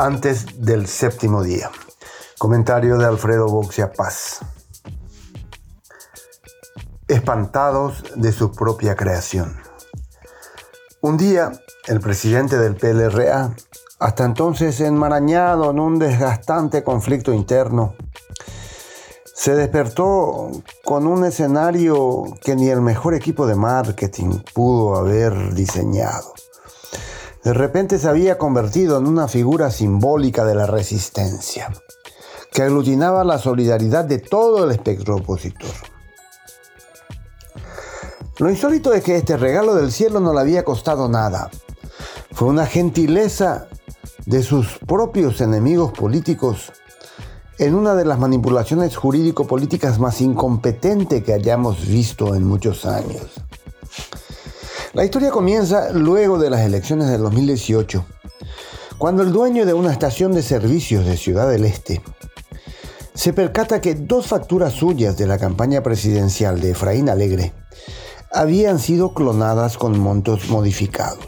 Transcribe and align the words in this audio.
antes 0.00 0.64
del 0.64 0.86
séptimo 0.86 1.42
día. 1.42 1.70
Comentario 2.38 2.96
de 2.96 3.04
Alfredo 3.04 3.48
Boxia 3.48 3.92
Paz. 3.92 4.40
Espantados 7.06 8.02
de 8.16 8.32
su 8.32 8.50
propia 8.50 8.96
creación. 8.96 9.60
Un 11.02 11.18
día, 11.18 11.52
el 11.86 12.00
presidente 12.00 12.56
del 12.56 12.76
PLRA, 12.76 13.54
hasta 13.98 14.24
entonces 14.24 14.80
enmarañado 14.80 15.70
en 15.70 15.78
un 15.78 15.98
desgastante 15.98 16.82
conflicto 16.82 17.34
interno, 17.34 17.94
se 19.34 19.54
despertó 19.54 20.50
con 20.82 21.06
un 21.06 21.26
escenario 21.26 22.24
que 22.42 22.56
ni 22.56 22.70
el 22.70 22.80
mejor 22.80 23.12
equipo 23.12 23.46
de 23.46 23.54
marketing 23.54 24.40
pudo 24.54 24.96
haber 24.96 25.52
diseñado. 25.52 26.32
De 27.42 27.54
repente 27.54 27.98
se 27.98 28.08
había 28.08 28.36
convertido 28.36 28.98
en 28.98 29.06
una 29.06 29.26
figura 29.26 29.70
simbólica 29.70 30.44
de 30.44 30.54
la 30.54 30.66
resistencia, 30.66 31.72
que 32.52 32.62
aglutinaba 32.62 33.24
la 33.24 33.38
solidaridad 33.38 34.04
de 34.04 34.18
todo 34.18 34.64
el 34.64 34.72
espectro 34.72 35.16
opositor. 35.16 35.70
Lo 38.38 38.50
insólito 38.50 38.92
es 38.92 39.02
que 39.04 39.16
este 39.16 39.36
regalo 39.36 39.74
del 39.74 39.90
cielo 39.90 40.20
no 40.20 40.34
le 40.34 40.40
había 40.40 40.64
costado 40.64 41.08
nada. 41.08 41.50
Fue 42.32 42.48
una 42.48 42.66
gentileza 42.66 43.68
de 44.26 44.42
sus 44.42 44.78
propios 44.86 45.40
enemigos 45.40 45.92
políticos 45.92 46.72
en 47.58 47.74
una 47.74 47.94
de 47.94 48.06
las 48.06 48.18
manipulaciones 48.18 48.96
jurídico-políticas 48.96 49.98
más 49.98 50.20
incompetentes 50.20 51.22
que 51.22 51.34
hayamos 51.34 51.86
visto 51.86 52.34
en 52.34 52.44
muchos 52.44 52.86
años. 52.86 53.42
La 54.92 55.04
historia 55.04 55.30
comienza 55.30 55.92
luego 55.92 56.36
de 56.36 56.50
las 56.50 56.62
elecciones 56.62 57.08
del 57.08 57.22
2018, 57.22 58.04
cuando 58.98 59.22
el 59.22 59.30
dueño 59.30 59.64
de 59.64 59.72
una 59.72 59.92
estación 59.92 60.32
de 60.32 60.42
servicios 60.42 61.06
de 61.06 61.16
Ciudad 61.16 61.48
del 61.48 61.64
Este 61.64 62.02
se 63.14 63.32
percata 63.32 63.80
que 63.80 63.94
dos 63.94 64.26
facturas 64.26 64.72
suyas 64.72 65.16
de 65.16 65.28
la 65.28 65.38
campaña 65.38 65.84
presidencial 65.84 66.60
de 66.60 66.72
Efraín 66.72 67.08
Alegre 67.08 67.52
habían 68.32 68.80
sido 68.80 69.14
clonadas 69.14 69.78
con 69.78 69.96
montos 69.96 70.48
modificados. 70.48 71.24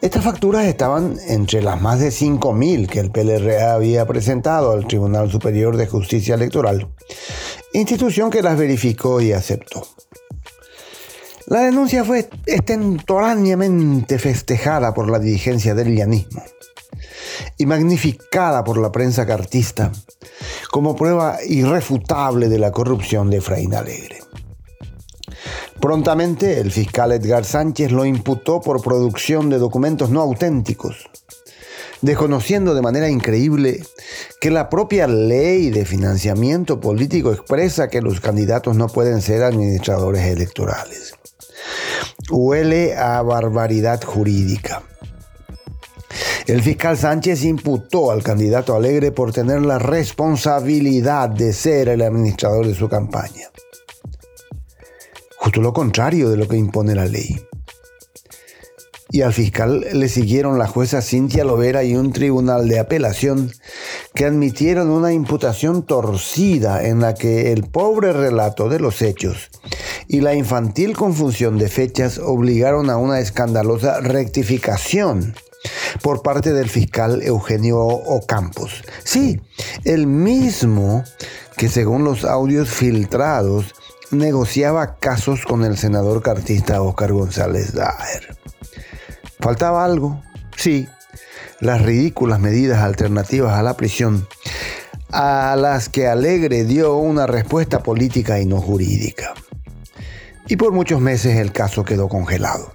Estas 0.00 0.24
facturas 0.24 0.64
estaban 0.64 1.18
entre 1.28 1.60
las 1.60 1.82
más 1.82 2.00
de 2.00 2.08
5.000 2.08 2.88
que 2.88 3.00
el 3.00 3.10
PLRA 3.10 3.74
había 3.74 4.06
presentado 4.06 4.72
al 4.72 4.86
Tribunal 4.86 5.30
Superior 5.30 5.76
de 5.76 5.86
Justicia 5.86 6.34
Electoral, 6.34 6.88
institución 7.74 8.30
que 8.30 8.42
las 8.42 8.56
verificó 8.56 9.20
y 9.20 9.32
aceptó. 9.32 9.86
La 11.46 11.60
denuncia 11.62 12.04
fue 12.04 12.28
extemporáneamente 12.46 14.18
festejada 14.18 14.94
por 14.94 15.10
la 15.10 15.18
dirigencia 15.18 15.74
del 15.74 15.96
llanismo 15.96 16.42
y 17.58 17.66
magnificada 17.66 18.64
por 18.64 18.78
la 18.78 18.92
prensa 18.92 19.26
cartista 19.26 19.90
como 20.70 20.96
prueba 20.96 21.38
irrefutable 21.46 22.48
de 22.48 22.58
la 22.58 22.72
corrupción 22.72 23.30
de 23.30 23.38
Efraín 23.38 23.74
Alegre. 23.74 24.20
Prontamente 25.80 26.60
el 26.60 26.70
fiscal 26.70 27.12
Edgar 27.12 27.44
Sánchez 27.44 27.90
lo 27.90 28.04
imputó 28.04 28.60
por 28.60 28.80
producción 28.80 29.50
de 29.50 29.58
documentos 29.58 30.10
no 30.10 30.20
auténticos, 30.20 31.10
desconociendo 32.02 32.74
de 32.74 32.82
manera 32.82 33.08
increíble 33.08 33.82
que 34.40 34.50
la 34.50 34.68
propia 34.68 35.06
ley 35.06 35.70
de 35.70 35.84
financiamiento 35.84 36.80
político 36.80 37.32
expresa 37.32 37.88
que 37.88 38.02
los 38.02 38.20
candidatos 38.20 38.76
no 38.76 38.88
pueden 38.88 39.22
ser 39.22 39.42
administradores 39.42 40.26
electorales. 40.26 41.14
Huele 42.30 42.96
a 42.96 43.22
barbaridad 43.22 44.02
jurídica. 44.02 44.82
El 46.46 46.60
fiscal 46.60 46.98
Sánchez 46.98 47.44
imputó 47.44 48.10
al 48.10 48.22
candidato 48.22 48.74
Alegre 48.74 49.12
por 49.12 49.32
tener 49.32 49.62
la 49.62 49.78
responsabilidad 49.78 51.30
de 51.30 51.52
ser 51.52 51.88
el 51.88 52.02
administrador 52.02 52.66
de 52.66 52.74
su 52.74 52.88
campaña 52.88 53.52
justo 55.42 55.60
lo 55.60 55.72
contrario 55.72 56.30
de 56.30 56.36
lo 56.36 56.46
que 56.46 56.56
impone 56.56 56.94
la 56.94 57.04
ley. 57.04 57.36
Y 59.12 59.20
al 59.20 59.34
fiscal 59.34 59.86
le 59.92 60.08
siguieron 60.08 60.58
la 60.58 60.66
jueza 60.66 61.02
Cintia 61.02 61.44
Lovera 61.44 61.84
y 61.84 61.94
un 61.94 62.12
tribunal 62.12 62.66
de 62.66 62.78
apelación 62.78 63.52
que 64.14 64.24
admitieron 64.24 64.88
una 64.88 65.12
imputación 65.12 65.84
torcida 65.84 66.84
en 66.84 67.00
la 67.00 67.12
que 67.12 67.52
el 67.52 67.64
pobre 67.64 68.14
relato 68.14 68.70
de 68.70 68.80
los 68.80 69.02
hechos 69.02 69.50
y 70.08 70.22
la 70.22 70.34
infantil 70.34 70.96
confusión 70.96 71.58
de 71.58 71.68
fechas 71.68 72.18
obligaron 72.18 72.88
a 72.88 72.96
una 72.96 73.20
escandalosa 73.20 74.00
rectificación 74.00 75.34
por 76.02 76.22
parte 76.22 76.52
del 76.52 76.68
fiscal 76.68 77.22
Eugenio 77.22 77.80
Ocampos. 77.80 78.82
Sí, 79.04 79.40
el 79.84 80.06
mismo 80.06 81.04
que 81.56 81.68
según 81.68 82.04
los 82.04 82.24
audios 82.24 82.70
filtrados 82.70 83.74
negociaba 84.10 84.96
casos 84.96 85.44
con 85.44 85.64
el 85.64 85.76
senador 85.76 86.22
cartista 86.22 86.82
Oscar 86.82 87.12
González 87.12 87.72
Daer. 87.72 88.41
¿Faltaba 89.42 89.84
algo? 89.84 90.22
Sí, 90.56 90.88
las 91.58 91.82
ridículas 91.82 92.38
medidas 92.38 92.78
alternativas 92.78 93.58
a 93.58 93.62
la 93.64 93.76
prisión, 93.76 94.28
a 95.10 95.56
las 95.58 95.88
que 95.88 96.06
Alegre 96.06 96.64
dio 96.64 96.96
una 96.96 97.26
respuesta 97.26 97.82
política 97.82 98.38
y 98.38 98.46
no 98.46 98.60
jurídica. 98.60 99.34
Y 100.46 100.54
por 100.54 100.72
muchos 100.72 101.00
meses 101.00 101.38
el 101.38 101.50
caso 101.50 101.84
quedó 101.84 102.08
congelado. 102.08 102.72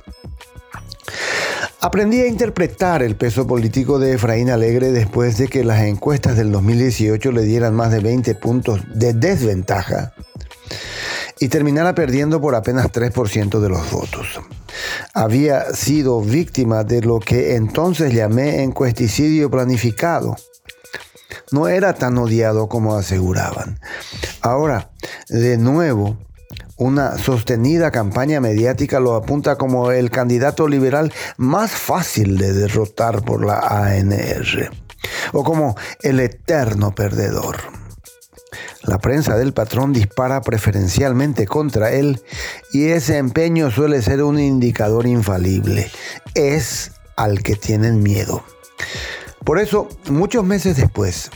Aprendí 1.80 2.20
a 2.20 2.28
interpretar 2.28 3.02
el 3.02 3.16
peso 3.16 3.48
político 3.48 3.98
de 3.98 4.16
Efraín 4.16 4.50
Alegre 4.50 4.92
después 4.92 5.38
de 5.38 5.48
que 5.48 5.64
las 5.64 5.84
encuestas 5.84 6.36
del 6.36 6.52
2018 6.52 7.32
le 7.32 7.44
dieran 7.44 7.76
más 7.76 7.92
de 7.92 8.02
20 8.02 8.36
puntos 8.36 8.82
de 8.94 9.14
desventaja 9.14 10.14
y 11.40 11.48
terminara 11.48 11.96
perdiendo 11.96 12.42
por 12.42 12.56
apenas 12.56 12.92
3% 12.92 13.62
de 13.62 13.70
los 13.70 13.90
votos. 13.90 14.42
Había 15.14 15.74
sido 15.74 16.22
víctima 16.22 16.84
de 16.84 17.02
lo 17.02 17.20
que 17.20 17.56
entonces 17.56 18.14
llamé 18.14 18.64
encuesticidio 18.64 19.50
planificado. 19.50 20.36
No 21.52 21.68
era 21.68 21.94
tan 21.94 22.18
odiado 22.18 22.68
como 22.68 22.96
aseguraban. 22.96 23.80
Ahora, 24.42 24.92
de 25.30 25.58
nuevo, 25.58 26.18
una 26.78 27.18
sostenida 27.18 27.90
campaña 27.90 28.40
mediática 28.40 29.00
lo 29.00 29.16
apunta 29.16 29.56
como 29.58 29.92
el 29.92 30.12
candidato 30.12 30.68
liberal 30.68 31.12
más 31.38 31.72
fácil 31.72 32.38
de 32.38 32.54
derrotar 32.54 33.24
por 33.24 33.44
la 33.46 33.60
ANR 33.60 34.72
o 35.34 35.44
como 35.44 35.76
el 36.02 36.20
eterno 36.20 36.94
perdedor. 36.94 37.58
La 38.84 39.00
prensa 39.00 39.36
del 39.36 39.54
patrón 39.54 39.92
dispara 39.92 40.42
preferencialmente 40.42 41.46
contra 41.46 41.92
él 41.92 42.22
y 42.78 42.90
ese 42.90 43.18
empeño 43.18 43.72
suele 43.72 44.04
ser 44.04 44.22
un 44.22 44.40
indicador 44.40 45.08
infalible. 45.08 45.90
Es 46.36 46.92
al 47.16 47.42
que 47.42 47.56
tienen 47.56 48.04
miedo. 48.04 48.44
Por 49.44 49.58
eso, 49.58 49.90
muchos 50.12 50.46
meses 50.46 50.78
después, 50.78 51.32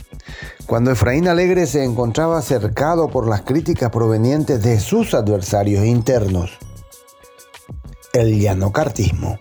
cuando 0.66 0.92
Efraín 0.92 1.26
Alegre 1.26 1.66
se 1.66 1.82
encontraba 1.82 2.40
cercado 2.42 3.10
por 3.10 3.28
las 3.28 3.42
críticas 3.42 3.90
provenientes 3.90 4.62
de 4.62 4.78
sus 4.78 5.14
adversarios 5.14 5.84
internos, 5.84 6.52
el 8.12 8.38
llanocartismo, 8.38 9.40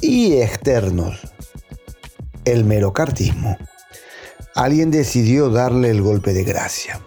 y 0.00 0.34
externos, 0.34 1.18
el 2.44 2.62
merocartismo, 2.62 3.56
alguien 4.54 4.92
decidió 4.92 5.50
darle 5.50 5.90
el 5.90 6.00
golpe 6.00 6.32
de 6.32 6.44
gracia. 6.44 7.00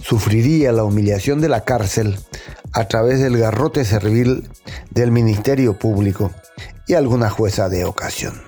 Sufriría 0.00 0.70
la 0.70 0.84
humillación 0.84 1.40
de 1.40 1.48
la 1.48 1.64
cárcel 1.64 2.18
a 2.72 2.88
través 2.88 3.20
del 3.20 3.38
garrote 3.38 3.84
servil 3.84 4.48
del 4.90 5.10
Ministerio 5.10 5.78
Público 5.78 6.30
y 6.86 6.94
alguna 6.94 7.30
jueza 7.30 7.68
de 7.68 7.84
ocasión. 7.84 8.40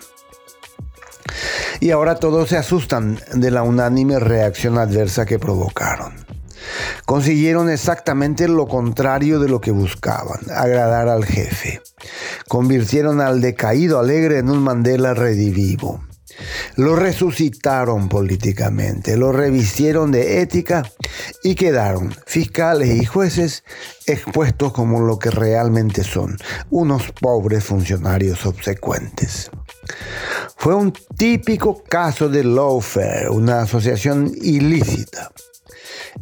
Y 1.80 1.92
ahora 1.92 2.16
todos 2.16 2.50
se 2.50 2.58
asustan 2.58 3.18
de 3.32 3.50
la 3.50 3.62
unánime 3.62 4.18
reacción 4.18 4.76
adversa 4.78 5.24
que 5.24 5.38
provocaron. 5.38 6.12
Consiguieron 7.06 7.70
exactamente 7.70 8.46
lo 8.48 8.68
contrario 8.68 9.40
de 9.40 9.48
lo 9.48 9.60
que 9.60 9.70
buscaban, 9.70 10.40
agradar 10.54 11.08
al 11.08 11.24
jefe. 11.24 11.80
Convirtieron 12.48 13.20
al 13.20 13.40
decaído 13.40 13.98
alegre 13.98 14.38
en 14.38 14.50
un 14.50 14.62
Mandela 14.62 15.14
redivivo. 15.14 16.04
Lo 16.76 16.96
resucitaron 16.96 18.08
políticamente, 18.08 19.16
lo 19.16 19.32
revistieron 19.32 20.10
de 20.10 20.40
ética 20.40 20.82
y 21.42 21.54
quedaron 21.54 22.14
fiscales 22.26 22.90
y 23.00 23.04
jueces 23.04 23.64
expuestos 24.06 24.72
como 24.72 25.00
lo 25.00 25.18
que 25.18 25.30
realmente 25.30 26.04
son, 26.04 26.36
unos 26.70 27.12
pobres 27.12 27.64
funcionarios 27.64 28.46
obsecuentes. 28.46 29.50
Fue 30.56 30.74
un 30.74 30.92
típico 30.92 31.82
caso 31.84 32.28
de 32.28 32.44
lawfare, 32.44 33.28
una 33.30 33.62
asociación 33.62 34.30
ilícita 34.42 35.30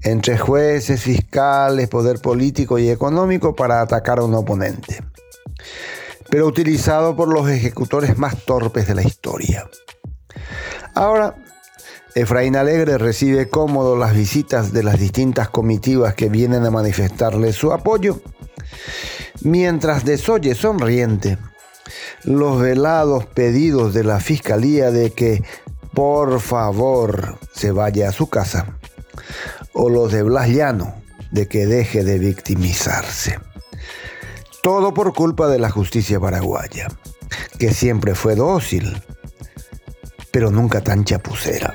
entre 0.02 0.38
jueces, 0.38 1.00
fiscales, 1.00 1.88
poder 1.88 2.20
político 2.20 2.78
y 2.78 2.90
económico 2.90 3.54
para 3.54 3.80
atacar 3.80 4.18
a 4.18 4.24
un 4.24 4.34
oponente. 4.34 5.02
pero 6.30 6.46
utilizado 6.46 7.16
por 7.16 7.32
los 7.32 7.48
ejecutores 7.48 8.18
más 8.18 8.44
torpes 8.44 8.86
de 8.86 8.94
la 8.94 9.02
historia. 9.02 9.66
Ahora, 10.94 11.34
Efraín 12.14 12.56
Alegre 12.56 12.98
recibe 12.98 13.48
cómodo 13.48 13.96
las 13.96 14.14
visitas 14.14 14.72
de 14.72 14.82
las 14.82 14.98
distintas 14.98 15.48
comitivas 15.48 16.14
que 16.14 16.28
vienen 16.28 16.64
a 16.66 16.70
manifestarle 16.70 17.52
su 17.52 17.72
apoyo, 17.72 18.20
mientras 19.42 20.04
desoye 20.04 20.54
sonriente 20.54 21.38
los 22.24 22.60
velados 22.60 23.26
pedidos 23.26 23.94
de 23.94 24.04
la 24.04 24.20
fiscalía 24.20 24.90
de 24.90 25.12
que 25.12 25.44
por 25.94 26.40
favor 26.40 27.38
se 27.52 27.70
vaya 27.72 28.08
a 28.08 28.12
su 28.12 28.28
casa, 28.28 28.78
o 29.72 29.88
los 29.88 30.12
de 30.12 30.22
Blas 30.22 30.48
Llano 30.48 30.94
de 31.30 31.46
que 31.46 31.66
deje 31.66 32.04
de 32.04 32.18
victimizarse. 32.18 33.38
Todo 34.62 34.92
por 34.92 35.14
culpa 35.14 35.48
de 35.48 35.58
la 35.58 35.70
justicia 35.70 36.18
paraguaya, 36.18 36.88
que 37.58 37.72
siempre 37.72 38.14
fue 38.14 38.34
dócil, 38.34 39.00
pero 40.30 40.50
nunca 40.50 40.80
tan 40.80 41.04
chapucera. 41.04 41.74